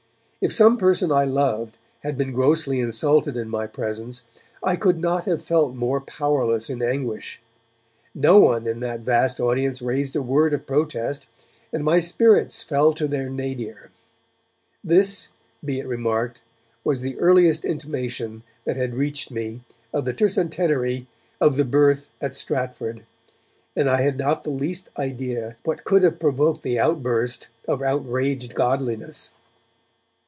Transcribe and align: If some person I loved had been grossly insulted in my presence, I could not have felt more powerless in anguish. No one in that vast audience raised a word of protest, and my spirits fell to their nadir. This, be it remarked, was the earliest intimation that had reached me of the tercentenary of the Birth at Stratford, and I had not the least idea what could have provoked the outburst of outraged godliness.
If 0.43 0.55
some 0.55 0.79
person 0.79 1.11
I 1.11 1.23
loved 1.23 1.77
had 2.01 2.17
been 2.17 2.31
grossly 2.33 2.79
insulted 2.79 3.37
in 3.37 3.47
my 3.47 3.67
presence, 3.67 4.23
I 4.63 4.75
could 4.75 4.97
not 4.97 5.25
have 5.25 5.43
felt 5.43 5.75
more 5.75 6.01
powerless 6.01 6.67
in 6.67 6.81
anguish. 6.81 7.39
No 8.15 8.39
one 8.39 8.65
in 8.65 8.79
that 8.79 9.01
vast 9.01 9.39
audience 9.39 9.83
raised 9.83 10.15
a 10.15 10.21
word 10.23 10.55
of 10.55 10.65
protest, 10.65 11.27
and 11.71 11.83
my 11.83 11.99
spirits 11.99 12.63
fell 12.63 12.91
to 12.93 13.07
their 13.07 13.29
nadir. 13.29 13.91
This, 14.83 15.29
be 15.63 15.79
it 15.79 15.85
remarked, 15.85 16.41
was 16.83 17.01
the 17.01 17.19
earliest 17.19 17.63
intimation 17.63 18.41
that 18.65 18.77
had 18.77 18.95
reached 18.95 19.29
me 19.29 19.61
of 19.93 20.05
the 20.05 20.11
tercentenary 20.13 21.05
of 21.39 21.55
the 21.55 21.65
Birth 21.65 22.09
at 22.19 22.33
Stratford, 22.33 23.03
and 23.75 23.87
I 23.87 24.01
had 24.01 24.17
not 24.17 24.41
the 24.41 24.49
least 24.49 24.89
idea 24.97 25.57
what 25.65 25.83
could 25.83 26.01
have 26.01 26.17
provoked 26.17 26.63
the 26.63 26.79
outburst 26.79 27.47
of 27.67 27.83
outraged 27.83 28.55
godliness. 28.55 29.29